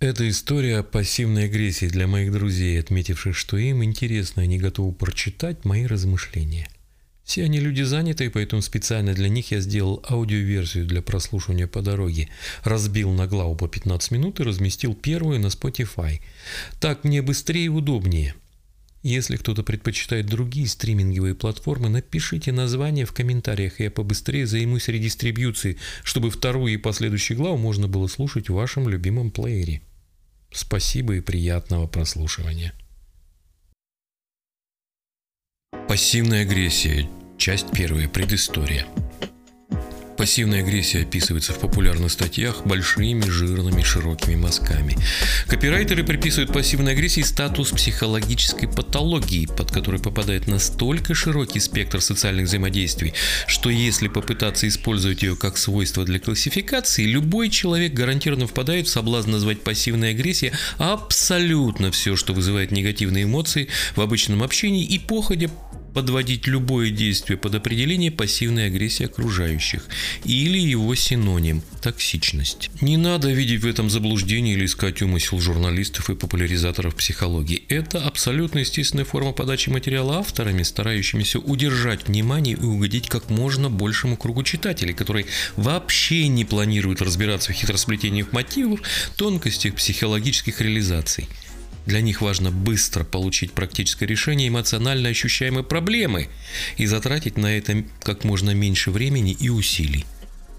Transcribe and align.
Это 0.00 0.28
история 0.28 0.78
о 0.78 0.82
пассивной 0.84 1.46
агрессии 1.46 1.86
для 1.86 2.06
моих 2.06 2.30
друзей, 2.30 2.78
отметивших, 2.78 3.36
что 3.36 3.56
им 3.56 3.82
интересно, 3.82 4.42
они 4.42 4.56
готовы 4.56 4.92
прочитать 4.92 5.64
мои 5.64 5.86
размышления. 5.86 6.68
Все 7.24 7.42
они 7.42 7.58
люди 7.58 7.82
занятые, 7.82 8.30
поэтому 8.30 8.62
специально 8.62 9.12
для 9.12 9.28
них 9.28 9.50
я 9.50 9.58
сделал 9.58 10.00
аудиоверсию 10.08 10.86
для 10.86 11.02
прослушивания 11.02 11.66
по 11.66 11.82
дороге, 11.82 12.28
разбил 12.62 13.10
на 13.10 13.26
главу 13.26 13.56
по 13.56 13.66
15 13.66 14.12
минут 14.12 14.38
и 14.38 14.44
разместил 14.44 14.94
первую 14.94 15.40
на 15.40 15.48
Spotify. 15.48 16.20
Так 16.78 17.02
мне 17.02 17.20
быстрее 17.20 17.64
и 17.64 17.68
удобнее. 17.68 18.36
Если 19.02 19.34
кто-то 19.34 19.64
предпочитает 19.64 20.26
другие 20.26 20.68
стриминговые 20.68 21.34
платформы, 21.34 21.88
напишите 21.88 22.52
название 22.52 23.04
в 23.04 23.12
комментариях, 23.12 23.80
и 23.80 23.84
я 23.84 23.90
побыстрее 23.90 24.46
займусь 24.46 24.86
редистрибьюцией, 24.86 25.76
чтобы 26.04 26.30
вторую 26.30 26.72
и 26.72 26.76
последующие 26.76 27.36
главы 27.36 27.58
можно 27.58 27.88
было 27.88 28.06
слушать 28.06 28.48
в 28.48 28.54
вашем 28.54 28.88
любимом 28.88 29.32
плеере. 29.32 29.82
Спасибо 30.50 31.14
и 31.14 31.20
приятного 31.20 31.86
прослушивания. 31.86 32.74
Пассивная 35.88 36.42
агрессия. 36.42 37.08
Часть 37.38 37.70
первая. 37.72 38.08
Предыстория. 38.08 38.86
Пассивная 40.18 40.62
агрессия 40.62 41.02
описывается 41.02 41.52
в 41.52 41.60
популярных 41.60 42.10
статьях 42.10 42.66
большими, 42.66 43.22
жирными, 43.22 43.84
широкими 43.84 44.34
мазками. 44.34 44.96
Копирайтеры 45.46 46.02
приписывают 46.02 46.52
пассивной 46.52 46.90
агрессии 46.92 47.20
статус 47.20 47.70
психологической 47.70 48.68
патологии, 48.68 49.46
под 49.46 49.70
который 49.70 50.00
попадает 50.00 50.48
настолько 50.48 51.14
широкий 51.14 51.60
спектр 51.60 52.00
социальных 52.00 52.46
взаимодействий, 52.46 53.14
что 53.46 53.70
если 53.70 54.08
попытаться 54.08 54.66
использовать 54.66 55.22
ее 55.22 55.36
как 55.36 55.56
свойство 55.56 56.04
для 56.04 56.18
классификации, 56.18 57.04
любой 57.04 57.48
человек 57.48 57.92
гарантированно 57.92 58.48
впадает 58.48 58.88
в 58.88 58.90
соблазн 58.90 59.30
назвать 59.30 59.62
пассивной 59.62 60.10
агрессией 60.10 60.52
абсолютно 60.78 61.92
все, 61.92 62.16
что 62.16 62.32
вызывает 62.32 62.72
негативные 62.72 63.22
эмоции 63.22 63.68
в 63.94 64.00
обычном 64.00 64.42
общении 64.42 64.84
и 64.84 64.98
походя 64.98 65.48
подводить 65.98 66.46
любое 66.46 66.90
действие 66.90 67.36
под 67.36 67.56
определение 67.56 68.12
пассивной 68.12 68.66
агрессии 68.66 69.04
окружающих 69.04 69.84
или 70.22 70.56
его 70.56 70.94
синоним– 70.94 71.60
токсичность. 71.82 72.70
Не 72.80 72.96
надо 72.96 73.32
видеть 73.32 73.62
в 73.62 73.66
этом 73.66 73.90
заблуждение 73.90 74.54
или 74.54 74.66
искать 74.66 75.02
умысел 75.02 75.40
журналистов 75.40 76.08
и 76.08 76.14
популяризаторов 76.14 76.94
психологии. 76.94 77.64
Это 77.68 78.00
абсолютно 78.00 78.60
естественная 78.60 79.04
форма 79.04 79.32
подачи 79.32 79.70
материала 79.70 80.18
авторами, 80.18 80.62
старающимися 80.62 81.40
удержать 81.40 82.06
внимание 82.06 82.54
и 82.54 82.64
угодить 82.64 83.08
как 83.08 83.28
можно 83.28 83.68
большему 83.68 84.16
кругу 84.16 84.44
читателей, 84.44 84.94
которые 84.94 85.26
вообще 85.56 86.28
не 86.28 86.44
планируют 86.44 87.02
разбираться 87.02 87.50
в 87.50 87.56
хитросплетениях 87.56 88.30
мотивов, 88.32 88.82
тонкостях 89.16 89.74
психологических 89.74 90.60
реализаций. 90.60 91.26
Для 91.88 92.02
них 92.02 92.20
важно 92.20 92.50
быстро 92.50 93.02
получить 93.02 93.52
практическое 93.52 94.04
решение 94.04 94.48
эмоционально 94.48 95.08
ощущаемой 95.08 95.64
проблемы 95.64 96.28
и 96.76 96.84
затратить 96.84 97.38
на 97.38 97.56
это 97.56 97.82
как 98.02 98.24
можно 98.24 98.50
меньше 98.50 98.90
времени 98.90 99.32
и 99.32 99.48
усилий. 99.48 100.04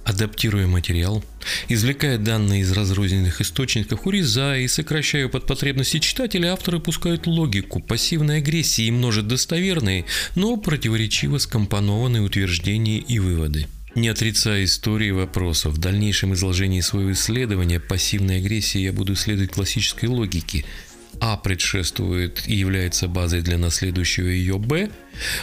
Адаптируя 0.05 0.65
материал, 0.65 1.23
извлекая 1.67 2.17
данные 2.17 2.61
из 2.61 2.71
разрозненных 2.71 3.41
источников, 3.41 4.07
урезая 4.07 4.61
и 4.61 4.67
сокращая 4.67 5.27
под 5.27 5.45
потребности 5.45 5.99
читателя, 5.99 6.51
авторы 6.53 6.79
пускают 6.79 7.27
логику 7.27 7.79
пассивной 7.79 8.37
агрессии 8.37 8.85
и 8.85 8.91
множат 8.91 9.27
достоверные, 9.27 10.05
но 10.33 10.57
противоречиво 10.57 11.37
скомпонованные 11.37 12.23
утверждения 12.23 12.97
и 12.97 13.19
выводы. 13.19 13.67
Не 13.93 14.07
отрицая 14.07 14.63
истории 14.63 15.11
вопросов, 15.11 15.73
в 15.73 15.77
дальнейшем 15.77 16.33
изложении 16.33 16.81
своего 16.81 17.11
исследования 17.11 17.79
пассивной 17.79 18.37
агрессии 18.37 18.79
я 18.79 18.93
буду 18.93 19.15
следовать 19.15 19.51
классической 19.51 20.09
логике– 20.09 20.65
а 21.19 21.37
предшествует 21.37 22.47
и 22.47 22.55
является 22.55 23.07
базой 23.07 23.41
для 23.41 23.57
наследующего 23.57 24.27
ее 24.27 24.57
Б, 24.57 24.89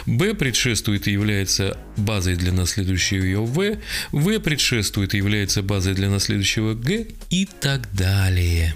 Б 0.05 0.33
предшествует 0.33 1.07
и 1.07 1.11
является 1.11 1.77
базой 1.97 2.35
для 2.35 2.51
наследующего 2.51 3.23
ее 3.23 3.41
В, 3.45 3.77
В 4.11 4.39
предшествует 4.39 5.13
и 5.13 5.17
является 5.17 5.61
базой 5.61 5.93
для 5.93 6.09
наследующего 6.09 6.73
Г 6.73 7.05
и 7.29 7.45
так 7.45 7.93
далее. 7.93 8.75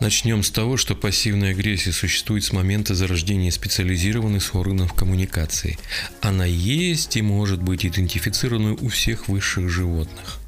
Начнем 0.00 0.42
с 0.42 0.50
того, 0.50 0.76
что 0.76 0.96
пассивная 0.96 1.52
агрессия 1.52 1.92
существует 1.92 2.42
с 2.42 2.52
момента 2.52 2.94
зарождения 2.94 3.50
специализированных 3.50 4.54
органов 4.54 4.92
коммуникации. 4.92 5.78
Она 6.20 6.44
есть 6.44 7.16
и 7.16 7.22
может 7.22 7.62
быть 7.62 7.86
идентифицирована 7.86 8.74
у 8.74 8.88
всех 8.88 9.28
высших 9.28 9.70
животных. 9.70 10.40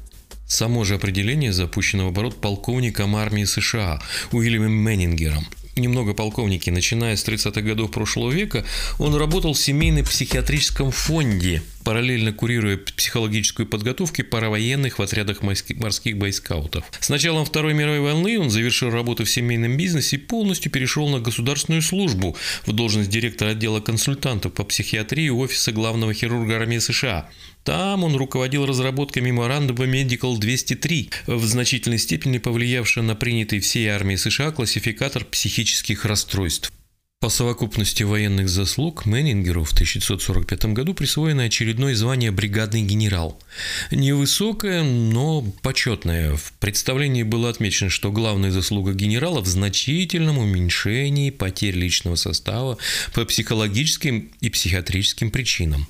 Само 0.47 0.83
же 0.83 0.95
определение 0.95 1.53
запущено 1.53 2.05
в 2.05 2.09
оборот 2.09 2.39
полковником 2.39 3.15
армии 3.15 3.45
США 3.45 4.01
Уильямом 4.31 4.73
Меннингером– 4.73 5.47
немного 5.79 6.13
полковники, 6.13 6.69
начиная 6.69 7.15
с 7.15 7.25
30-х 7.25 7.61
годов 7.61 7.91
прошлого 7.91 8.31
века, 8.31 8.65
он 8.99 9.15
работал 9.15 9.53
в 9.53 9.59
семейно-психиатрическом 9.59 10.91
фонде, 10.91 11.61
параллельно 11.83 12.33
курируя 12.33 12.77
психологическую 12.77 13.67
подготовку 13.67 14.23
паравоенных 14.23 14.99
в 14.99 15.01
отрядах 15.01 15.41
морских 15.41 16.17
бойскаутов. 16.17 16.83
С 16.99 17.09
началом 17.09 17.45
Второй 17.45 17.73
мировой 17.73 17.99
войны 18.01 18.39
он 18.39 18.49
завершил 18.49 18.89
работу 18.89 19.25
в 19.25 19.29
семейном 19.29 19.77
бизнесе 19.77 20.17
и 20.17 20.19
полностью 20.19 20.71
перешел 20.71 21.07
на 21.07 21.19
государственную 21.19 21.81
службу 21.81 22.35
в 22.65 22.71
должность 22.71 23.09
директора 23.09 23.51
отдела 23.51 23.79
консультантов 23.79 24.53
по 24.53 24.63
психиатрии 24.63 25.29
офиса 25.29 25.71
главного 25.71 26.13
хирурга 26.13 26.55
армии 26.55 26.79
США. 26.79 27.29
Там 27.67 28.05
он 28.05 28.15
руководил 28.15 28.65
разработкой 28.65 29.23
меморандума 29.23 29.83
Medical 29.83 30.37
203, 30.37 31.09
в 31.27 31.43
значительной 31.43 31.97
степени 31.97 32.37
повлиявшего 32.37 33.03
на 33.03 33.13
принятый 33.13 33.59
всей 33.59 33.89
армией 33.89 34.15
США 34.15 34.51
классификатор 34.51 35.25
психических 35.25 36.05
расстройств. 36.05 36.71
По 37.19 37.27
совокупности 37.27 38.03
военных 38.03 38.47
заслуг 38.47 39.05
Меннингеру 39.05 39.65
в 39.65 39.73
1945 39.73 40.67
году 40.67 40.93
присвоено 40.93 41.43
очередное 41.43 41.93
звание 41.93 42.31
бригадный 42.31 42.83
генерал. 42.83 43.37
Невысокое, 43.91 44.83
но 44.83 45.41
почетное. 45.61 46.37
В 46.37 46.53
представлении 46.61 47.23
было 47.23 47.49
отмечено, 47.49 47.89
что 47.89 48.13
главная 48.13 48.51
заслуга 48.51 48.93
генерала 48.93 49.41
в 49.41 49.47
значительном 49.47 50.37
уменьшении 50.37 51.31
потерь 51.31 51.75
личного 51.75 52.15
состава 52.15 52.77
по 53.13 53.25
психологическим 53.25 54.31
и 54.39 54.49
психиатрическим 54.49 55.31
причинам 55.31 55.85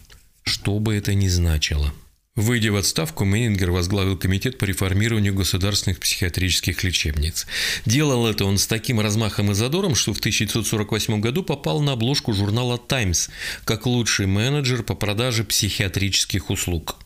что 0.48 0.80
бы 0.80 0.96
это 0.96 1.14
ни 1.14 1.28
значило. 1.28 1.94
Выйдя 2.38 2.72
в 2.72 2.76
отставку, 2.76 3.26
Мейнингер 3.26 3.72
возглавил 3.72 4.16
комитет 4.16 4.60
по 4.60 4.66
реформированию 4.66 5.34
государственных 5.34 6.00
психиатрических 6.00 6.84
лечебниц. 6.84 7.48
Делал 7.88 8.28
это 8.28 8.46
он 8.46 8.60
с 8.60 8.68
таким 8.68 9.00
размахом 9.00 9.50
и 9.50 9.56
задором, 9.56 9.96
что 9.96 10.14
в 10.14 10.20
1948 10.20 11.20
году 11.20 11.42
попал 11.42 11.82
на 11.82 11.94
обложку 11.94 12.34
журнала 12.34 12.78
«Таймс» 12.78 13.30
как 13.66 13.88
лучший 13.88 14.28
менеджер 14.28 14.84
по 14.84 14.94
продаже 14.94 15.46
психиатрических 15.46 16.52
услуг. 16.52 16.98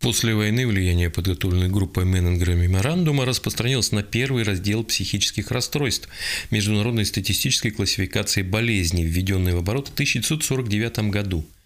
После 0.00 0.34
войны 0.34 0.66
влияние 0.66 1.10
подготовленной 1.10 1.68
группой 1.68 2.06
Меннингера 2.06 2.52
меморандума 2.52 3.26
распространилось 3.26 3.92
на 3.92 4.02
первый 4.02 4.42
раздел 4.42 4.84
психических 4.84 5.50
расстройств 5.50 6.08
Международной 6.50 7.04
статистической 7.04 7.72
классификации 7.72 8.40
болезней, 8.40 9.04
введенной 9.04 9.52
в 9.52 9.58
оборот 9.58 9.88
в 9.88 9.92
1949 9.92 11.10
году– 11.10 11.44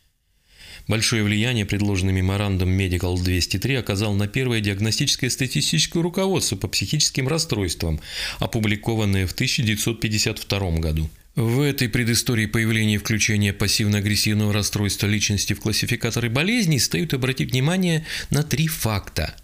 Большое 0.89 1.23
влияние 1.23 1.65
предложенный 1.65 2.13
меморандум 2.13 2.79
Medical 2.79 3.23
203 3.23 3.77
оказал 3.77 4.15
на 4.15 4.27
первое 4.27 4.61
диагностическое 4.61 5.31
статистическое 5.31 6.03
руководство 6.03 6.57
по 6.57 6.69
психическим 6.69 7.29
расстройствам, 7.29 8.01
опубликованное 8.39 9.27
в 9.27 9.33
1952 9.33 10.71
году. 10.79 11.11
В 11.35 11.61
этой 11.61 11.89
предыстории 11.89 12.47
появления 12.47 12.97
и 12.97 12.99
включения 12.99 13.55
пассивно-агрессивного 13.55 14.53
расстройства 14.53 15.07
личности 15.07 15.55
в 15.55 15.61
классификаторы 15.61 16.29
болезней 16.29 16.79
стоит 16.79 17.15
обратить 17.15 17.53
внимание 17.53 18.05
на 18.31 18.43
три 18.43 18.67
факта. 18.67 19.35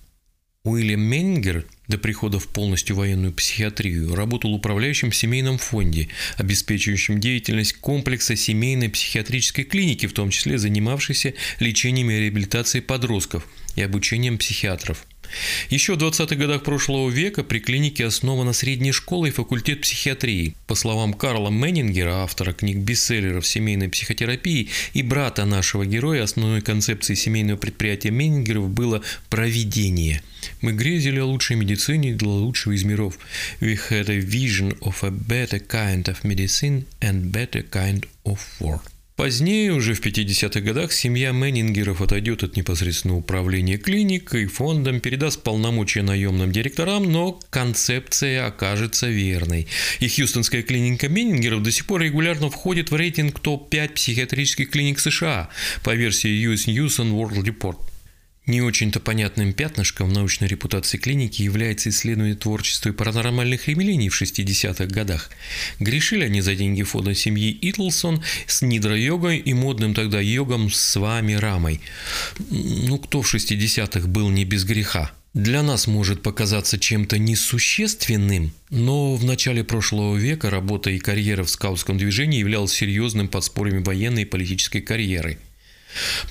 Уильям 0.65 1.01
Менгер 1.01 1.65
до 1.89 1.99
прихода 1.99 2.39
в 2.39 2.47
полностью 2.49 2.97
военную 2.97 3.33
психиатрию 3.33 4.15
работал 4.15 4.55
управляющим 4.55 5.11
в 5.11 5.17
семейном 5.17 5.59
фонде, 5.59 6.09
обеспечивающим 6.37 7.19
деятельность 7.19 7.75
комплекса 7.75 8.37
семейной 8.37 8.91
психиатрической 8.91 9.65
клиники, 9.65 10.07
в 10.07 10.13
том 10.13 10.31
числе 10.31 10.59
занимавшейся 10.59 11.35
лечением 11.59 12.11
и 12.11 12.21
реабилитацией 12.21 12.83
подростков 12.83 13.49
и 13.75 13.83
обучением 13.83 14.39
психиатров. 14.39 15.07
Еще 15.71 15.95
в 15.95 15.99
20-х 15.99 16.35
годах 16.37 16.63
прошлого 16.63 17.11
века 17.11 17.45
при 17.45 17.59
клинике 17.59 18.07
основана 18.07 18.53
средняя 18.53 18.93
школа 18.93 19.27
и 19.27 19.31
факультет 19.31 19.83
психиатрии. 19.83 20.55
По 20.67 20.75
словам 20.75 21.13
Карла 21.13 21.51
Меннингера, 21.51 22.23
автора 22.23 22.53
книг 22.53 22.79
бестселлеров 22.79 23.47
семейной 23.47 23.89
психотерапии 23.89 24.71
и 24.95 25.03
брата 25.03 25.45
нашего 25.45 25.85
героя, 25.85 26.25
основной 26.25 26.63
концепцией 26.63 27.17
семейного 27.17 27.59
предприятия 27.59 28.11
Меннингеров 28.11 28.71
было 28.71 29.03
проведение. 29.29 30.23
Мы 30.61 30.73
грезили 30.73 31.19
о 31.19 31.27
лучшей 31.27 31.57
медицине 31.57 32.15
для 32.15 32.29
лучшего 32.29 32.73
из 32.73 32.85
миров. 32.85 33.19
We 33.61 33.79
had 33.91 34.09
a 34.09 34.21
vision 34.21 34.79
of 34.81 35.03
a 35.03 35.11
better 35.11 35.61
kind 35.61 36.05
of 36.05 36.23
medicine 36.23 36.85
and 37.01 37.31
better 37.31 37.63
kind 37.69 38.07
of 38.25 38.39
war. 38.61 38.81
Позднее, 39.19 39.73
уже 39.73 39.95
в 39.95 40.01
50-х 40.01 40.61
годах, 40.61 40.93
семья 40.93 41.33
Меннингеров 41.33 42.01
отойдет 42.01 42.45
от 42.45 42.57
непосредственного 42.57 43.19
управления 43.19 43.77
клиникой, 43.77 44.47
фондом, 44.47 45.01
передаст 45.01 45.43
полномочия 45.43 46.03
наемным 46.03 46.53
директорам, 46.53 47.11
но 47.11 47.41
концепция 47.51 48.47
окажется 48.47 49.09
верной. 49.09 49.67
И 49.99 50.09
Хьюстонская 50.09 50.63
клиника 50.63 51.09
Меннингеров 51.09 51.65
до 51.65 51.73
сих 51.73 51.87
пор 51.87 52.03
регулярно 52.03 52.49
входит 52.49 52.93
в 52.93 52.95
рейтинг 52.95 53.41
топ-5 53.41 53.95
психиатрических 53.95 54.71
клиник 54.71 55.01
США 55.01 55.49
по 55.83 55.97
версии 55.97 56.31
US 56.49 56.69
News 56.69 57.01
and 57.01 57.11
World 57.11 57.43
Report. 57.43 57.77
Не 58.49 58.63
очень-то 58.63 58.99
понятным 58.99 59.53
пятнышком 59.53 60.09
в 60.09 60.13
научной 60.15 60.49
репутации 60.49 60.97
клиники 60.97 61.43
является 61.43 61.91
исследование 61.91 62.35
творчества 62.35 62.89
и 62.89 62.93
паранормальных 62.93 63.69
явлений 63.69 64.09
в 64.09 64.21
60-х 64.21 64.87
годах. 64.87 65.29
Грешили 65.81 66.25
они 66.25 66.41
за 66.41 66.55
деньги 66.55 66.83
фонда 66.83 67.15
семьи 67.15 67.57
Итлсон 67.61 68.25
с 68.47 68.63
нидро-йогой 68.63 69.37
и 69.37 69.53
модным 69.53 69.93
тогда 69.93 70.19
йогом 70.19 70.71
с 70.71 70.97
вами 70.97 71.35
Рамой. 71.35 71.83
Ну, 72.49 72.97
кто 72.97 73.21
в 73.21 73.35
60-х 73.35 74.09
был 74.09 74.31
не 74.31 74.47
без 74.47 74.65
греха? 74.65 75.13
Для 75.35 75.63
нас 75.63 75.87
может 75.87 76.23
показаться 76.23 76.79
чем-то 76.79 77.19
несущественным, 77.19 78.53
но 78.71 79.15
в 79.15 79.25
начале 79.27 79.63
прошлого 79.63 80.17
века 80.17 80.49
работа 80.49 80.89
и 80.89 80.99
карьера 80.99 81.45
в 81.45 81.51
скаутском 81.51 81.99
движении 81.99 82.39
являлась 82.39 82.73
серьезным 82.73 83.29
подспорьем 83.29 83.83
военной 83.83 84.23
и 84.23 84.25
политической 84.25 84.81
карьеры– 84.81 85.37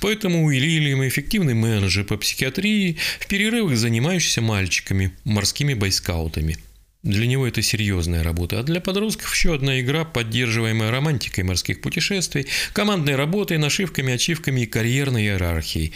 Поэтому 0.00 0.44
Уильям 0.44 1.06
эффективный 1.06 1.54
менеджер 1.54 2.04
по 2.04 2.16
психиатрии, 2.16 2.96
в 3.20 3.26
перерывах 3.26 3.76
занимающийся 3.76 4.40
мальчиками, 4.40 5.12
морскими 5.24 5.74
бойскаутами. 5.74 6.56
Для 7.04 7.28
него 7.28 7.46
это 7.46 7.62
серьезная 7.62 8.24
работа, 8.24 8.58
а 8.58 8.62
для 8.64 8.80
подростков 8.80 9.32
еще 9.32 9.54
одна 9.54 9.80
игра, 9.80 10.04
поддерживаемая 10.04 10.90
романтикой 10.90 11.44
морских 11.44 11.80
путешествий, 11.80 12.48
командной 12.72 13.14
работой, 13.14 13.56
нашивками, 13.56 14.12
ачивками 14.12 14.62
и 14.62 14.66
карьерной 14.66 15.22
иерархией. 15.22 15.92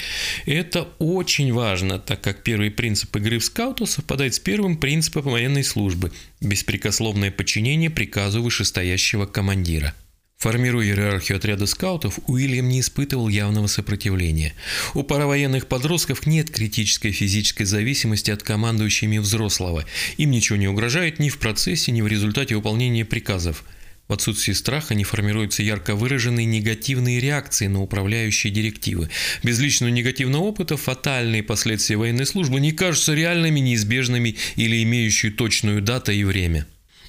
Это 0.47 0.89
очень 1.01 1.53
важно, 1.53 1.99
так 1.99 2.21
как 2.21 2.45
первый 2.45 2.71
принцип 2.71 3.15
игры 3.17 3.41
в 3.41 3.45
скауту 3.45 3.85
совпадает 3.85 4.35
с 4.35 4.39
первым 4.39 4.77
принципом 4.77 5.23
военной 5.23 5.65
службы– 5.65 6.13
беспрекословное 6.41 7.33
подчинение 7.33 7.91
приказу 7.91 8.41
вышестоящего 8.41 9.27
командира– 9.27 9.95
Формируя 10.43 10.85
иерархию 10.85 11.37
отряда 11.39 11.67
скаутов, 11.67 12.19
Уильям 12.27 12.69
не 12.69 12.81
испытывал 12.81 13.29
явного 13.29 13.69
сопротивления. 13.69 14.55
У 14.93 15.05
паравоенных 15.05 15.69
подростков 15.69 16.27
нет 16.27 16.51
критической 16.51 17.13
физической 17.13 17.63
зависимости 17.63 18.33
от 18.33 18.43
командующими 18.43 19.19
взрослого. 19.19 19.85
Им 20.17 20.33
ничего 20.33 20.57
не 20.57 20.67
угрожает 20.67 21.21
ни 21.21 21.29
в 21.29 21.39
процессе, 21.39 21.93
ни 21.93 22.03
в 22.03 22.09
результате 22.09 22.57
выполнения 22.57 23.05
приказов. 23.05 23.63
В 24.09 24.15
отсутствии 24.15 24.53
страха 24.53 24.97
не 24.97 25.05
формируются 25.05 25.63
ярко 25.63 25.95
выраженные 25.95 26.45
негативные 26.45 27.21
реакции 27.21 27.69
на 27.69 27.81
управляющие 27.81 28.53
директивы. 28.53 29.11
Без 29.45 29.61
личного 29.61 29.93
негативного 29.93 30.43
опыта 30.43 30.77
фатальные 30.77 31.45
последствия 31.45 31.97
военной 31.97 32.27
службы 32.27 32.59
не 32.59 32.73
кажутся 32.73 33.15
реальными, 33.15 33.61
неизбежными 33.61 34.35
или 34.57 34.83
имеющими 34.83 35.31
точную 35.31 35.83
дату 35.83 36.11
и 36.11 36.25
время. 36.25 36.67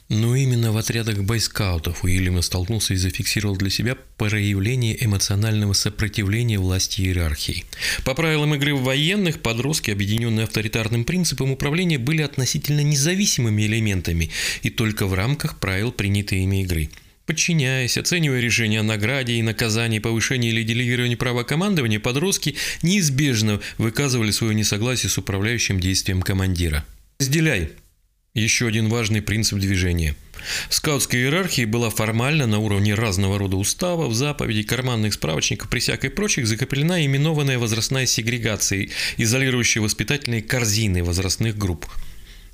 Но 0.09 0.35
именно 0.35 0.71
в 0.71 0.77
отрядах 0.77 1.19
бойскаутов 1.23 2.03
Уильям 2.03 2.41
столкнулся 2.41 2.93
и 2.93 2.97
зафиксировал 2.97 3.55
для 3.55 3.69
себя 3.69 3.95
проявление 4.17 5.03
эмоционального 5.03 5.73
сопротивления 5.73 6.59
власти 6.59 7.01
иерархии. 7.01 7.65
По 8.03 8.13
правилам 8.13 8.53
игры 8.55 8.75
военных, 8.75 9.41
подростки, 9.41 9.91
объединенные 9.91 10.43
авторитарным 10.43 11.05
принципом 11.05 11.51
управления, 11.51 11.97
были 11.97 12.21
относительно 12.21 12.81
независимыми 12.81 13.63
элементами 13.63 14.29
и 14.61 14.69
только 14.69 15.07
в 15.07 15.13
рамках 15.13 15.59
правил 15.59 15.91
принятой 15.91 16.39
ими 16.39 16.63
игры. 16.63 16.89
Подчиняясь, 17.25 17.97
оценивая 17.97 18.41
решения 18.41 18.81
о 18.81 18.83
награде 18.83 19.35
и 19.35 19.41
наказании, 19.41 19.99
повышении 19.99 20.49
или 20.49 20.63
делегировании 20.63 21.15
права 21.15 21.43
командования, 21.43 21.99
подростки 22.01 22.55
неизбежно 22.81 23.61
выказывали 23.77 24.31
свое 24.31 24.53
несогласие 24.53 25.09
с 25.09 25.17
управляющим 25.17 25.79
действием 25.79 26.21
командира. 26.21 26.85
«Разделяй», 27.19 27.71
еще 28.41 28.67
один 28.67 28.89
важный 28.89 29.21
принцип 29.21 29.59
движения. 29.59 30.15
Скаутская 30.69 31.21
иерархия 31.21 31.67
была 31.67 31.89
формально 31.89 32.47
на 32.47 32.59
уровне 32.59 32.95
разного 32.95 33.37
рода 33.37 33.57
уставов, 33.57 34.13
заповедей, 34.13 34.63
карманных 34.63 35.13
справочников, 35.13 35.69
присяг 35.69 36.03
и 36.03 36.09
прочих 36.09 36.47
закреплена 36.47 37.05
именованная 37.05 37.59
возрастная 37.59 38.05
сегрегация, 38.05 38.89
изолирующая 39.17 39.81
воспитательные 39.81 40.41
корзины 40.41 41.03
возрастных 41.03 41.57
групп. 41.57 41.85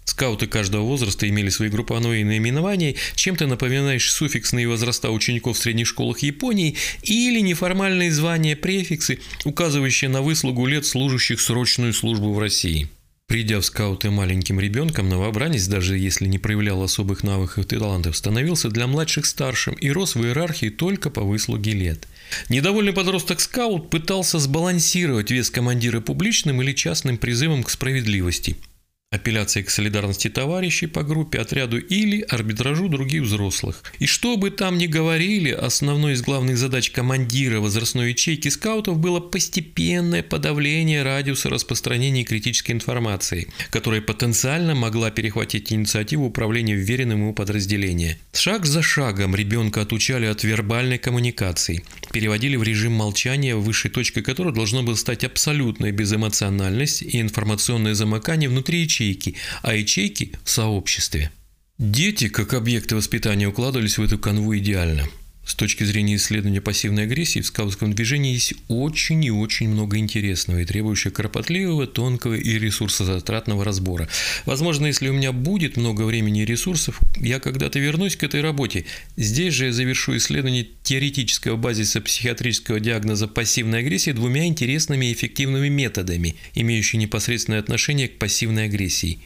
Скауты 0.03 0.47
каждого 0.47 0.83
возраста 0.83 1.29
имели 1.29 1.49
свои 1.49 1.69
групповые 1.69 2.25
наименования, 2.25 2.95
чем-то 3.15 3.47
напоминающие 3.47 4.11
суффиксные 4.11 4.67
возраста 4.67 5.11
учеников 5.11 5.57
в 5.57 5.61
средних 5.61 5.87
школах 5.87 6.19
Японии 6.19 6.75
или 7.03 7.39
неформальные 7.39 8.11
звания, 8.11 8.55
префиксы, 8.55 9.19
указывающие 9.45 10.09
на 10.09 10.21
выслугу 10.21 10.65
лет 10.65 10.85
служащих 10.85 11.39
срочную 11.39 11.93
службу 11.93 12.33
в 12.33 12.39
России. 12.39 12.89
Придя 13.29 13.59
в 13.59 13.65
скауты 13.65 14.09
маленьким 14.09 14.59
ребенком, 14.59 15.07
новобранец, 15.07 15.67
даже 15.67 15.99
если 15.99 16.25
не 16.25 16.39
проявлял 16.39 16.81
особых 16.81 17.23
навыков 17.23 17.63
и 17.63 17.67
талантов, 17.67 18.17
становился 18.17 18.69
для 18.69 18.87
младших 18.87 19.27
старшим 19.27 19.75
и 19.75 19.91
рос 19.91 20.15
в 20.15 20.23
иерархии 20.25 20.69
только 20.69 21.11
по 21.11 21.21
выслуге 21.21 21.73
лет. 21.73 22.07
Недовольный 22.49 22.91
подросток-скаут 22.91 23.91
пытался 23.91 24.39
сбалансировать 24.39 25.29
вес 25.29 25.51
командира 25.51 26.01
публичным 26.01 26.63
или 26.63 26.73
частным 26.73 27.19
призывом 27.19 27.61
к 27.61 27.69
справедливости– 27.69 28.57
апелляции 29.11 29.63
к 29.63 29.71
солидарности 29.71 30.29
товарищей 30.29 30.85
по 30.85 31.01
группе, 31.01 31.39
отряду 31.39 31.79
или 31.79 32.21
арбитражу 32.21 32.89
других 32.89 33.23
взрослых. 33.23 33.83
И 33.97 34.05
что 34.05 34.37
бы 34.37 34.51
там 34.51 34.77
ни 34.77 34.85
говорили, 34.85 35.49
основной 35.49 36.13
из 36.13 36.21
главных 36.21 36.59
задач 36.59 36.91
командира 36.91 37.59
возрастной 37.59 38.11
ячейки 38.11 38.49
скаутов 38.49 38.99
было 38.99 39.19
постепенное 39.19 40.21
подавление 40.21 41.01
радиуса 41.01 41.49
распространения 41.49 42.23
критической 42.23 42.75
информации, 42.75 43.47
которая 43.71 44.01
потенциально 44.01 44.75
могла 44.75 45.09
перехватить 45.09 45.73
инициативу 45.73 46.25
управления 46.25 46.75
вверенным 46.75 47.21
ему 47.21 47.33
подразделения. 47.33 48.19
Шаг 48.33 48.67
за 48.67 48.83
шагом 48.83 49.35
ребенка 49.35 49.81
отучали 49.81 50.27
от 50.27 50.43
вербальной 50.43 50.99
коммуникации, 50.99 51.83
переводили 52.13 52.57
в 52.57 52.63
режим 52.63 52.93
молчания, 52.93 53.55
высшей 53.55 53.89
точкой 53.89 54.21
которого 54.21 54.53
должно 54.53 54.83
было 54.83 54.93
стать 54.93 55.23
абсолютная 55.23 55.91
безэмоциональность 55.91 57.01
и 57.01 57.19
информационное 57.19 57.95
замыкание 57.95 58.47
внутри 58.47 58.81
ячейки 58.81 58.98
ячейки, 58.99 59.35
а 59.61 59.73
ячейки 59.73 60.33
в 60.43 60.49
сообществе. 60.49 61.31
Дети, 61.77 62.27
как 62.27 62.53
объекты 62.53 62.95
воспитания, 62.95 63.47
укладывались 63.47 63.97
в 63.97 64.03
эту 64.03 64.17
канву 64.19 64.57
идеально– 64.57 65.07
с 65.49 65.55
точки 65.55 65.83
зрения 65.83 66.15
исследования 66.15 66.61
пассивной 66.61 67.03
агрессии 67.03 67.39
в 67.39 67.47
скаутском 67.47 67.91
движении 67.93 68.33
есть 68.33 68.53
очень 68.67 69.25
и 69.25 69.31
очень 69.31 69.67
много 69.67 69.97
интересного 69.97 70.59
и 70.59 70.65
требующего 70.65 71.09
кропотливого, 71.11 71.87
тонкого 71.87 72.35
и 72.35 72.59
ресурсозатратного 72.59 73.65
разбора. 73.65 74.07
Возможно, 74.45 74.85
если 74.85 75.09
у 75.09 75.13
меня 75.13 75.31
будет 75.31 75.75
много 75.75 76.03
времени 76.03 76.43
и 76.43 76.45
ресурсов, 76.45 76.99
я 77.17 77.39
когда-то 77.39 77.79
вернусь 77.79 78.15
к 78.15 78.23
этой 78.23 78.41
работе. 78.41 78.85
Здесь 79.17 79.55
же 79.55 79.65
я 79.65 79.73
завершу 79.73 80.15
исследование 80.17 80.67
теоретического 80.83 81.55
базиса 81.55 81.99
психиатрического 81.99 82.79
диагноза 82.79 83.27
пассивной 83.27 83.79
агрессии 83.79 84.11
двумя 84.11 84.45
интересными 84.45 85.07
и 85.07 85.13
эффективными 85.13 85.67
методами, 85.67 86.35
имеющими 86.53 87.01
непосредственное 87.01 87.59
отношение 87.59 88.07
к 88.07 88.19
пассивной 88.19 88.65
агрессии. 88.65 89.17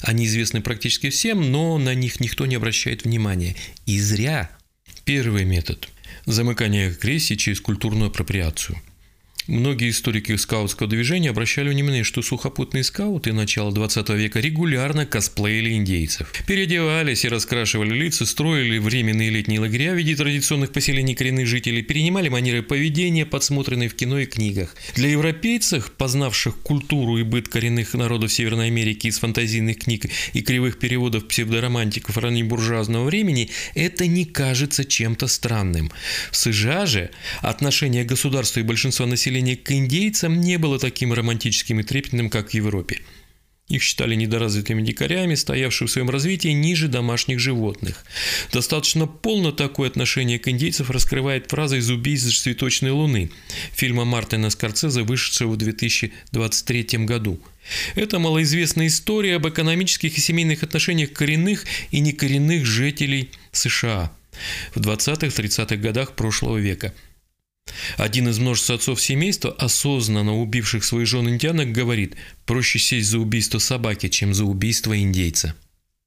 Они 0.00 0.26
известны 0.26 0.60
практически 0.60 1.10
всем, 1.10 1.50
но 1.50 1.76
на 1.78 1.92
них 1.94 2.20
никто 2.20 2.46
не 2.46 2.54
обращает 2.54 3.02
внимания. 3.02 3.56
И 3.86 3.98
зря. 3.98 4.48
Первый 5.04 5.44
метод– 5.44 5.88
замыкание 6.26 6.88
агрессии 6.88 7.34
через 7.34 7.60
культурную 7.60 8.08
апроприацию– 8.08 8.78
Многие 9.48 9.90
историки 9.90 10.36
скаутского 10.36 10.88
движения 10.88 11.30
обращали 11.30 11.68
внимание, 11.68 12.04
что 12.04 12.22
сухопутные 12.22 12.84
скауты 12.84 13.32
начала 13.32 13.72
20 13.72 14.08
века 14.10 14.38
регулярно 14.38 15.04
косплеили 15.04 15.72
индейцев. 15.72 16.32
Переодевались 16.46 17.24
и 17.24 17.28
раскрашивали 17.28 17.92
лица, 17.92 18.24
строили 18.24 18.78
временные 18.78 19.30
летние 19.30 19.58
лагеря 19.58 19.94
в 19.94 19.96
виде 19.96 20.14
традиционных 20.14 20.70
поселений 20.70 21.16
коренных 21.16 21.48
жителей, 21.48 21.82
перенимали 21.82 22.28
манеры 22.28 22.62
поведения, 22.62 23.26
подсмотренные 23.26 23.88
в 23.88 23.96
кино 23.96 24.20
и 24.20 24.26
книгах. 24.26 24.76
Для 24.94 25.08
европейцев, 25.08 25.90
познавших 25.90 26.58
культуру 26.58 27.18
и 27.18 27.24
быт 27.24 27.48
коренных 27.48 27.94
народов 27.94 28.32
Северной 28.32 28.68
Америки 28.68 29.08
из 29.08 29.18
фантазийных 29.18 29.78
книг 29.78 30.06
и 30.34 30.42
кривых 30.42 30.78
переводов 30.78 31.26
псевдоромантиков 31.26 32.16
раннебуржуазного 32.16 33.06
времени, 33.06 33.50
это 33.74 34.06
не 34.06 34.24
кажется 34.24 34.84
чем-то 34.84 35.26
странным. 35.26 35.90
В 36.30 36.36
США 36.36 36.86
же 36.86 37.10
отношение 37.40 38.04
государства 38.04 38.60
и 38.60 38.62
большинства 38.62 39.04
населения 39.04 39.31
населения 39.32 39.56
к 39.56 39.72
индейцам 39.72 40.40
не 40.40 40.58
было 40.58 40.78
таким 40.78 41.12
романтическим 41.12 41.80
и 41.80 41.82
трепетным, 41.82 42.28
как 42.28 42.50
в 42.50 42.54
Европе. 42.54 43.00
Их 43.68 43.82
считали 43.82 44.14
недоразвитыми 44.14 44.82
дикарями, 44.82 45.34
стоявшими 45.34 45.88
в 45.88 45.90
своем 45.90 46.10
развитии 46.10 46.48
ниже 46.48 46.88
домашних 46.88 47.38
животных. 47.38 48.04
Достаточно 48.52 49.06
полно 49.06 49.52
такое 49.52 49.88
отношение 49.88 50.38
к 50.38 50.48
индейцам 50.48 50.90
раскрывает 50.90 51.48
фраза 51.48 51.76
из 51.76 51.88
«Убийц 51.88 52.22
цветочной 52.22 52.90
луны» 52.90 53.30
фильма 53.72 54.04
Мартина 54.04 54.50
Скорцезе, 54.50 55.02
вышедшего 55.02 55.52
в 55.52 55.56
2023 55.56 57.06
году. 57.06 57.40
Это 57.94 58.18
малоизвестная 58.18 58.88
история 58.88 59.36
об 59.36 59.48
экономических 59.48 60.18
и 60.18 60.20
семейных 60.20 60.62
отношениях 60.62 61.12
коренных 61.12 61.64
и 61.92 62.00
некоренных 62.00 62.66
жителей 62.66 63.30
США 63.52 64.12
в 64.74 64.80
20-30-х 64.80 65.76
годах 65.76 66.14
прошлого 66.14 66.58
века– 66.58 66.92
Один 67.96 68.28
из 68.28 68.38
множества 68.38 68.74
отцов 68.74 69.00
семейства, 69.00 69.52
осознанно 69.52 70.40
убивших 70.40 70.84
своих 70.84 71.06
жен 71.06 71.28
индианок, 71.28 71.72
говорит, 71.72 72.16
проще 72.44 72.78
сесть 72.78 73.08
за 73.08 73.18
убийство 73.18 73.58
собаки, 73.58 74.08
чем 74.08 74.34
за 74.34 74.44
убийство 74.44 74.98
индейца. 74.98 75.54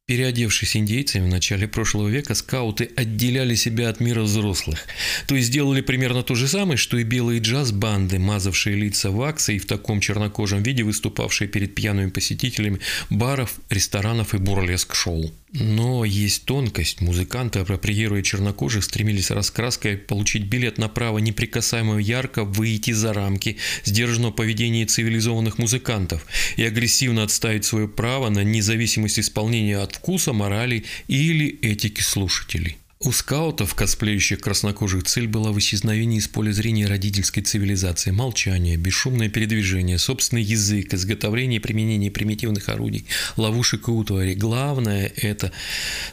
Переодевшись 0.08 0.78
индейцами 0.78 1.26
в 1.26 1.32
начале 1.32 1.68
прошлого 1.68 2.10
века, 2.10 2.36
скауты 2.36 2.92
отделяли 2.96 3.56
себя 3.56 3.90
от 3.90 4.00
мира 4.00 4.22
взрослых. 4.22 4.86
То 5.26 5.36
есть 5.36 5.52
делали 5.52 5.82
примерно 5.82 6.22
то 6.22 6.36
же 6.36 6.48
самое, 6.48 6.78
что 6.78 7.00
и 7.00 7.04
белые 7.04 7.40
джаз-банды, 7.40 8.20
мазавшие 8.20 8.76
лица 8.76 9.10
ваксой 9.10 9.56
и 9.56 9.60
в 9.60 9.66
таком 9.66 10.02
чернокожем 10.02 10.62
виде 10.62 10.84
выступавшие 10.84 11.48
перед 11.48 11.74
пьяными 11.74 12.12
посетителями 12.12 12.82
баров, 13.10 13.56
ресторанов 13.72 14.36
и 14.36 14.38
бурлеск-шоу. 14.38 15.32
Но 15.58 16.04
есть 16.04 16.44
тонкость. 16.46 17.00
Музыканты, 17.00 17.60
апроприируя 17.60 18.22
чернокожих, 18.22 18.84
стремились 18.84 19.32
раскраской 19.32 19.96
получить 19.96 20.44
билет 20.44 20.78
на 20.78 20.90
право 20.90 21.20
неприкасаемо 21.20 21.98
ярко 21.98 22.44
выйти 22.44 22.92
за 22.92 23.14
рамки 23.14 23.58
сдержанного 23.86 24.32
поведения 24.32 24.86
цивилизованных 24.86 25.58
музыкантов 25.58 26.26
и 26.58 26.64
агрессивно 26.64 27.24
отставить 27.24 27.64
свое 27.64 27.88
право 27.88 28.30
на 28.30 28.44
независимость 28.44 29.20
исполнения 29.20 29.78
от 29.78 29.95
вкуса, 29.96 30.34
морали 30.34 30.86
или 31.08 31.48
этики 31.62 32.02
слушателей. 32.02 32.78
У 33.00 33.12
скаутов, 33.12 33.76
косплеющих 33.76 34.40
краснокожих, 34.40 35.04
цель 35.04 35.28
была 35.28 35.52
в 35.52 35.60
исчезновении 35.60 36.18
из 36.18 36.30
поля 36.30 36.52
зрения 36.54 36.88
родительской 36.88 37.44
цивилизации, 37.44 38.12
молчание, 38.12 38.78
бесшумное 38.78 39.30
передвижение, 39.30 40.00
собственный 40.00 40.42
язык, 40.42 40.94
изготовление 40.94 41.60
и 41.60 41.62
применение 41.62 42.10
примитивных 42.10 42.70
орудий, 42.70 43.06
ловушек 43.36 43.90
и 43.90 43.92
утвари. 43.92 44.34
Главное– 44.34 45.12
это 45.18 45.52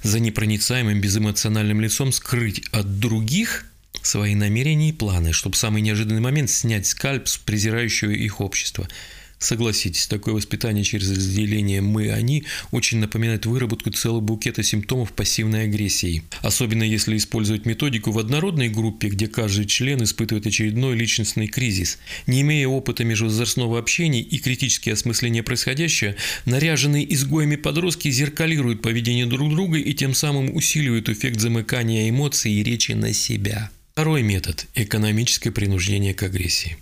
за 0.02 0.18
непроницаемым 0.18 1.00
безэмоциональным 1.00 1.80
лицом 1.80 2.12
скрыть 2.12 2.62
от 2.72 2.98
других 2.98 3.64
свои 4.02 4.34
намерения 4.34 4.88
и 4.88 4.92
планы, 4.92 5.32
чтобы 5.32 5.54
в 5.54 5.58
самый 5.58 5.82
неожиданный 5.82 6.20
момент 6.20 6.50
снять 6.50 6.86
скальп 6.86 7.28
с 7.28 7.38
презирающего 7.38 8.10
их 8.10 8.40
общества– 8.40 8.88
Согласитесь, 9.42 10.06
такое 10.06 10.34
воспитание 10.34 10.84
через 10.84 11.10
разделение 11.10 11.80
«мы-они» 11.80 12.44
очень 12.70 12.98
напоминает 12.98 13.44
выработку 13.44 13.90
целого 13.90 14.20
букета 14.20 14.62
симптомов 14.62 15.12
пассивной 15.12 15.64
агрессии. 15.64 16.22
Особенно 16.42 16.84
если 16.84 17.16
использовать 17.16 17.66
методику 17.66 18.12
в 18.12 18.20
однородной 18.20 18.68
группе, 18.68 19.08
где 19.08 19.26
каждый 19.26 19.66
член 19.66 20.00
испытывает 20.04 20.46
очередной 20.46 20.94
личностный 20.94 21.48
кризис. 21.48 21.98
Не 22.28 22.42
имея 22.42 22.68
опыта 22.68 23.02
межвозрастного 23.02 23.80
общения 23.80 24.20
и 24.20 24.38
критически 24.38 24.90
осмысления 24.90 25.42
происходящего, 25.42 26.14
наряженные 26.44 27.12
изгоями 27.12 27.56
подростки 27.56 28.12
зеркалируют 28.12 28.80
поведение 28.80 29.26
друг 29.26 29.50
друга 29.50 29.76
и 29.76 29.92
тем 29.92 30.14
самым 30.14 30.54
усиливают 30.54 31.08
эффект 31.08 31.40
замыкания 31.40 32.08
эмоций 32.08 32.52
и 32.52 32.62
речи 32.62 32.92
на 32.92 33.12
себя. 33.12 33.72
Второй 33.94 34.22
метод– 34.22 34.68
экономическое 34.76 35.50
принуждение 35.50 36.14
к 36.14 36.22
агрессии. 36.22 36.76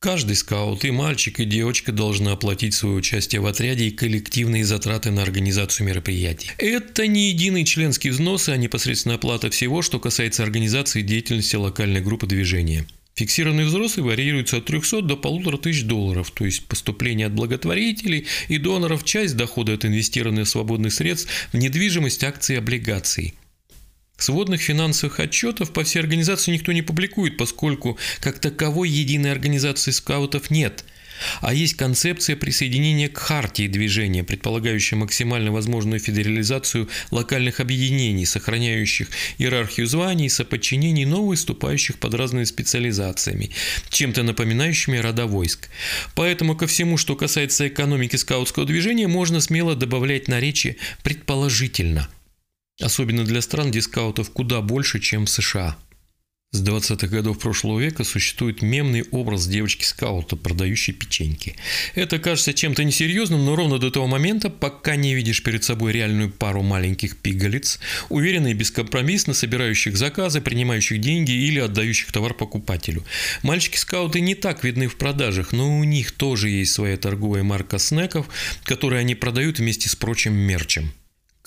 Каждый 0.00 0.36
скаут, 0.36 0.84
и 0.84 0.92
мальчик, 0.92 1.40
и 1.40 1.44
девочка 1.44 1.90
должны 1.90 2.28
оплатить 2.28 2.72
свое 2.72 2.94
участие 2.94 3.40
в 3.40 3.46
отряде 3.46 3.88
и 3.88 3.90
коллективные 3.90 4.64
затраты 4.64 5.10
на 5.10 5.22
организацию 5.22 5.88
мероприятий. 5.88 6.52
Это 6.58 7.08
не 7.08 7.30
единый 7.30 7.64
членский 7.64 8.10
взнос, 8.10 8.48
а 8.48 8.56
непосредственная 8.56 9.16
оплата 9.16 9.50
всего, 9.50 9.82
что 9.82 9.98
касается 9.98 10.44
организации 10.44 11.02
деятельности 11.02 11.56
локальной 11.56 12.00
группы 12.00 12.28
движения. 12.28 12.86
Фиксированные 13.16 13.66
взрослые 13.66 14.06
варьируются 14.06 14.58
от 14.58 14.66
300 14.66 15.02
до 15.02 15.14
1500 15.14 15.88
долларов, 15.88 16.30
то 16.30 16.44
есть 16.44 16.66
поступление 16.66 17.26
от 17.26 17.32
благотворителей 17.32 18.28
и 18.46 18.58
доноров, 18.58 19.02
часть 19.02 19.36
дохода 19.36 19.72
от 19.72 19.84
инвестированных 19.84 20.46
свободных 20.46 20.92
средств 20.92 21.28
в 21.52 21.56
недвижимость, 21.56 22.22
акции 22.22 22.54
и 22.54 22.58
облигаций– 22.58 23.34
Сводных 24.18 24.60
финансовых 24.60 25.20
отчетов 25.20 25.72
по 25.72 25.84
всей 25.84 26.00
организации 26.00 26.50
никто 26.50 26.72
не 26.72 26.82
публикует, 26.82 27.36
поскольку 27.36 27.98
как 28.20 28.40
таковой 28.40 28.90
единой 28.90 29.30
организации 29.30 29.92
скаутов 29.92 30.50
нет. 30.50 30.84
А 31.40 31.54
есть 31.54 31.74
концепция 31.74 32.36
присоединения 32.36 33.08
к 33.08 33.16
хартии 33.16 33.68
движения, 33.68 34.24
предполагающая 34.24 34.98
максимально 34.98 35.52
возможную 35.52 36.00
федерализацию 36.00 36.88
локальных 37.10 37.60
объединений, 37.60 38.26
сохраняющих 38.26 39.08
иерархию 39.38 39.86
званий, 39.86 40.28
соподчинений, 40.28 41.04
но 41.04 41.24
выступающих 41.24 41.98
под 41.98 42.14
разными 42.14 42.44
специализациями, 42.44 43.50
чем-то 43.88 44.24
напоминающими 44.24 44.98
рода 44.98 45.26
войск. 45.26 45.68
Поэтому 46.14 46.56
ко 46.56 46.66
всему, 46.66 46.96
что 46.96 47.14
касается 47.14 47.68
экономики 47.68 48.16
скаутского 48.16 48.66
движения, 48.66 49.06
можно 49.06 49.40
смело 49.40 49.76
добавлять 49.76 50.26
наречие 50.28 50.76
«предположительно». 51.02 52.08
Особенно 52.80 53.24
для 53.24 53.42
стран, 53.42 53.70
где 53.70 53.82
скаутов 53.82 54.30
куда 54.30 54.60
больше, 54.60 55.00
чем 55.00 55.26
в 55.26 55.30
США. 55.30 55.76
С 56.50 56.62
20-х 56.62 57.08
годов 57.08 57.38
прошлого 57.40 57.78
века 57.78 58.04
существует 58.04 58.62
мемный 58.62 59.04
образ 59.10 59.46
девочки-скаута, 59.46 60.34
продающей 60.34 60.94
печеньки. 60.94 61.56
Это 61.94 62.18
кажется 62.18 62.54
чем-то 62.54 62.84
несерьезным, 62.84 63.44
но 63.44 63.54
ровно 63.54 63.78
до 63.78 63.90
того 63.90 64.06
момента, 64.06 64.48
пока 64.48 64.96
не 64.96 65.14
видишь 65.14 65.42
перед 65.42 65.62
собой 65.62 65.92
реальную 65.92 66.30
пару 66.30 66.62
маленьких 66.62 67.18
пигалиц, 67.18 67.80
уверенно 68.08 68.46
и 68.46 68.54
бескомпромиссно 68.54 69.34
собирающих 69.34 69.98
заказы, 69.98 70.40
принимающих 70.40 71.02
деньги 71.02 71.32
или 71.32 71.58
отдающих 71.58 72.12
товар 72.12 72.32
покупателю. 72.32 73.04
Мальчики-скауты 73.42 74.20
не 74.20 74.34
так 74.34 74.64
видны 74.64 74.88
в 74.88 74.96
продажах, 74.96 75.52
но 75.52 75.78
у 75.78 75.84
них 75.84 76.12
тоже 76.12 76.48
есть 76.48 76.72
своя 76.72 76.96
торговая 76.96 77.42
марка 77.42 77.78
снеков, 77.78 78.26
которые 78.64 79.00
они 79.00 79.14
продают 79.14 79.58
вместе 79.58 79.90
с 79.90 79.96
прочим 79.96 80.32
мерчем. 80.32 80.94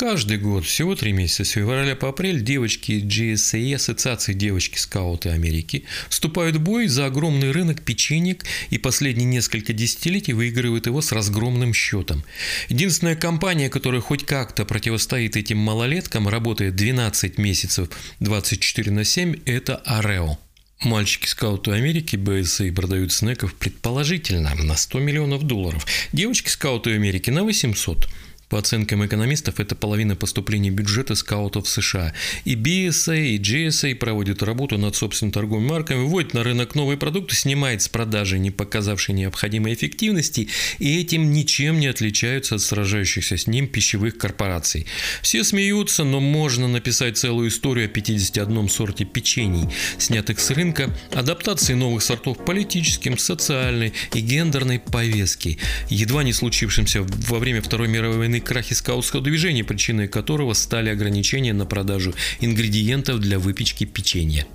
Каждый 0.02 0.40
год, 0.40 0.66
всего 0.66 0.96
три 0.96 1.12
месяца, 1.12 1.46
с 1.46 1.50
февраля 1.50 1.96
по 1.96 2.10
апрель, 2.10 2.42
девочки 2.42 2.94
GSA, 2.94 3.76
Ассоциации 3.76 4.34
девочки 4.34 4.80
скауты 4.80 5.30
Америки, 5.30 5.84
вступают 6.10 6.56
в 6.56 6.60
бой 6.60 6.88
за 6.88 7.06
огромный 7.06 7.52
рынок 7.52 7.84
печенек 7.84 8.44
и 8.72 8.80
последние 8.80 9.28
несколько 9.28 9.74
десятилетий 9.74 10.34
выигрывают 10.34 10.88
его 10.88 11.04
с 11.04 11.12
разгромным 11.12 11.76
счетом. 11.76 12.24
Единственная 12.68 13.16
компания, 13.16 13.70
которая 13.70 14.02
хоть 14.02 14.26
как-то 14.26 14.66
противостоит 14.66 15.38
этим 15.38 15.60
малолеткам, 15.60 16.28
работает 16.28 16.76
12 16.76 17.38
месяцев 17.38 17.90
24 18.22 18.90
на 18.90 19.04
7, 19.04 19.42
это 19.46 19.76
Арео. 19.86 20.40
Мальчики-скауты 20.84 21.74
Америки 21.74 22.16
БСА 22.16 22.74
продают 22.74 23.14
снеков 23.14 23.54
предположительно 23.54 24.56
на 24.56 24.76
100 24.76 24.98
миллионов 24.98 25.44
долларов. 25.44 25.86
Девочки-скауты 26.12 26.96
Америки 26.96 27.30
на 27.30 27.44
800. 27.44 28.10
По 28.52 28.60
оценкам 28.60 29.06
экономистов, 29.06 29.62
это 29.62 29.76
половина 29.76 30.18
поступлений 30.18 30.72
бюджета 30.72 31.16
скаутов 31.16 31.70
США. 31.70 32.14
И 32.44 32.56
BSA, 32.56 33.28
и 33.28 33.40
GSA 33.40 33.96
проводят 33.96 34.44
работу 34.44 34.78
над 34.78 34.94
собственными 34.94 35.32
торговыми 35.32 35.70
марками, 35.70 36.04
вводят 36.04 36.34
на 36.34 36.44
рынок 36.44 36.76
новые 36.76 36.98
продукты, 36.98 37.34
снимает 37.34 37.82
с 37.82 37.88
продажи 37.88 38.40
не 38.40 38.52
показавшие 38.52 39.16
необходимой 39.16 39.74
эффективности, 39.74 40.50
и 40.80 41.00
этим 41.00 41.32
ничем 41.32 41.80
не 41.80 41.88
отличаются 41.88 42.56
от 42.56 42.62
сражающихся 42.62 43.38
с 43.38 43.48
ним 43.48 43.70
пищевых 43.70 44.18
корпораций. 44.18 44.86
Все 45.22 45.46
смеются, 45.46 46.04
но 46.04 46.20
можно 46.20 46.68
написать 46.68 47.18
целую 47.18 47.48
историю 47.48 47.86
о 47.86 47.88
51 47.88 48.68
сорте 48.68 49.06
печений, 49.06 49.70
снятых 49.98 50.42
с 50.42 50.52
рынка, 50.52 50.94
адаптации 51.14 51.74
новых 51.74 52.04
сортов 52.04 52.44
политическим, 52.44 53.18
социальной 53.18 53.94
и 54.14 54.20
гендерной 54.20 54.80
повестки, 54.80 55.58
едва 55.90 56.24
не 56.24 56.34
случившимся 56.34 57.04
во 57.30 57.40
время 57.40 57.62
Второй 57.62 57.88
мировой 57.88 58.18
войны 58.18 58.41
крахе 58.42 58.76
скаутского 58.76 59.22
движения, 59.22 59.64
причиной 59.64 60.08
которого 60.08 60.54
стали 60.54 60.90
ограничения 60.90 61.54
на 61.54 61.66
продажу 61.66 62.14
ингредиентов 62.40 63.20
для 63.20 63.40
выпечки 63.40 63.86
печенья. 63.86 64.46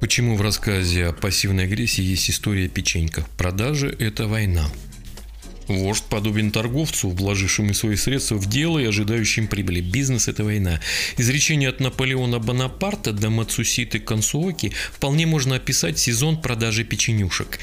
Почему 0.00 0.36
в 0.36 0.42
рассказе 0.42 1.06
о 1.06 1.12
пассивной 1.12 1.64
агрессии 1.64 2.02
есть 2.02 2.28
история 2.28 2.68
о? 2.68 3.26
Продажа– 3.38 3.88
это 3.98 4.26
война. 4.28 4.68
Вождь 5.68 6.04
подобен 6.04 6.50
торговцу, 6.50 7.10
вложившему 7.10 7.74
свои 7.74 7.96
средства 7.96 8.36
в 8.36 8.46
дело 8.48 8.78
и 8.78 8.84
ожидающим 8.84 9.48
прибыли. 9.48 9.80
Бизнес– 9.80 10.28
это 10.28 10.44
война. 10.44 10.80
Изречение 11.16 11.68
от 11.68 11.80
Наполеона 11.80 12.38
Бонапарта 12.38 13.12
до 13.12 13.30
Мацуситы 13.30 13.98
Консуоки 13.98 14.72
вполне 14.92 15.26
можно 15.26 15.56
описать 15.56 15.98
сезон 15.98 16.40
продажи 16.40 16.84
печенюшек. 16.84 17.58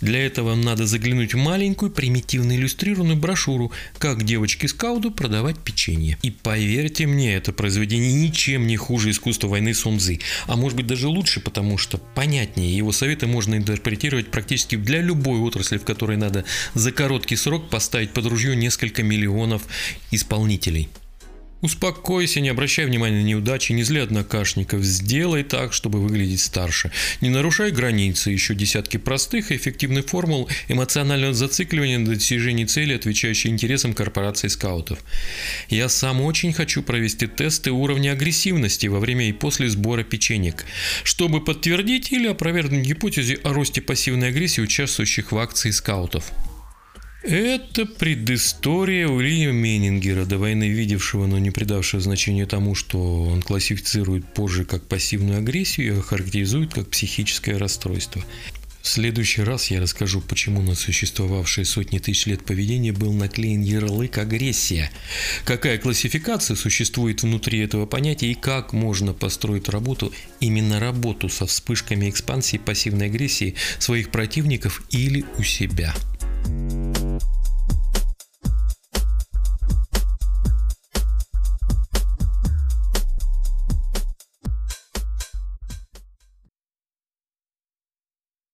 Для 0.00 0.24
этого 0.24 0.54
надо 0.54 0.86
заглянуть 0.86 1.34
в 1.34 1.36
маленькую, 1.36 1.90
примитивно 1.90 2.56
иллюстрированную 2.56 3.18
брошюру 3.18 3.72
«Как 3.98 4.24
девочки-скауты 4.24 5.10
продавать 5.10 5.58
печенье». 5.58 6.18
И 6.22 6.30
поверьте 6.30 7.06
мне, 7.06 7.34
это 7.34 7.52
произведение 7.52 8.12
ничем 8.12 8.66
не 8.66 8.76
хуже 8.76 9.10
искусства 9.10 9.48
войны 9.48 9.74
Сунзы, 9.74 10.20
а 10.46 10.56
может 10.56 10.76
быть 10.76 10.86
даже 10.86 11.08
лучше, 11.08 11.40
потому 11.40 11.76
что 11.76 11.98
понятнее 11.98 12.76
его 12.76 12.92
советы 12.92 13.26
можно 13.26 13.54
интерпретировать 13.54 14.30
практически 14.30 14.76
для 14.76 15.00
любой 15.00 15.40
отрасли, 15.40 15.78
в 15.78 15.84
которой 15.84 16.16
надо 16.16 16.44
за 16.74 16.92
короткий 16.92 17.33
срок 17.36 17.70
поставить 17.70 18.10
под 18.10 18.26
ружье 18.26 18.56
несколько 18.56 19.02
миллионов 19.02 19.62
исполнителей. 20.10 20.88
Успокойся, 21.64 22.40
не 22.40 22.50
обращай 22.50 22.84
внимания 22.84 23.22
на 23.22 23.24
неудачи, 23.24 23.72
не 23.72 23.84
зли 23.84 24.00
однокашников, 24.00 24.82
сделай 24.82 25.44
так, 25.44 25.72
чтобы 25.72 25.98
выглядеть 25.98 26.42
старше. 26.42 26.92
Не 27.22 27.30
нарушай 27.30 27.70
границы, 27.70 28.28
еще 28.28 28.54
десятки 28.54 28.98
простых 28.98 29.50
и 29.50 29.56
эффективных 29.56 30.04
формул 30.04 30.46
эмоционального 30.68 31.32
зацикливания 31.32 31.98
на 31.98 32.16
достижении 32.16 32.66
цели, 32.66 32.92
отвечающие 32.92 33.50
интересам 33.50 33.94
корпорации 33.94 34.48
скаутов. 34.48 34.98
Я 35.70 35.88
сам 35.88 36.20
очень 36.20 36.52
хочу 36.52 36.82
провести 36.82 37.26
тесты 37.28 37.70
уровня 37.70 38.10
агрессивности 38.10 38.86
во 38.86 39.00
время 39.00 39.30
и 39.30 39.32
после 39.32 39.70
сбора 39.70 40.02
печенек, 40.02 40.66
чтобы 41.02 41.42
подтвердить 41.42 42.12
или 42.12 42.26
опровергнуть 42.26 42.86
гипотезы 42.86 43.40
о 43.42 43.54
росте 43.54 43.80
пассивной 43.80 44.28
агрессии 44.28 44.60
участвующих 44.60 45.32
в 45.32 45.38
акции 45.38 45.70
скаутов. 45.70 46.30
Это 47.26 47.86
предыстория 47.86 49.08
Уильяма 49.08 49.52
Меннингера, 49.52 50.26
до 50.26 50.36
войны 50.36 50.68
видевшего, 50.68 51.24
но 51.24 51.38
не 51.38 51.50
придавшего 51.50 52.02
значения 52.02 52.44
тому, 52.44 52.74
что 52.74 53.22
он 53.22 53.40
классифицирует 53.40 54.26
позже 54.34 54.66
как 54.66 54.86
пассивную 54.86 55.38
агрессию 55.38 55.96
и 55.96 56.00
характеризует 56.02 56.74
как 56.74 56.90
психическое 56.90 57.56
расстройство. 57.56 58.22
В 58.82 58.88
следующий 58.88 59.42
раз 59.42 59.70
я 59.70 59.80
расскажу, 59.80 60.20
почему 60.20 60.60
на 60.60 60.74
существовавшие 60.74 61.64
сотни 61.64 61.98
тысяч 61.98 62.26
лет 62.26 62.44
поведения 62.44 62.92
был 62.92 63.14
наклеен 63.14 63.62
ярлык 63.62 64.18
«агрессия», 64.18 64.90
какая 65.46 65.78
классификация 65.78 66.56
существует 66.56 67.22
внутри 67.22 67.60
этого 67.60 67.86
понятия 67.86 68.30
и 68.30 68.34
как 68.34 68.74
можно 68.74 69.14
построить 69.14 69.70
работу, 69.70 70.12
именно 70.40 70.78
работу 70.78 71.30
со 71.30 71.46
вспышками 71.46 72.10
экспансии 72.10 72.58
пассивной 72.58 73.06
агрессии 73.06 73.54
своих 73.78 74.10
противников 74.10 74.82
или 74.90 75.24
у 75.38 75.42
себя. 75.42 75.94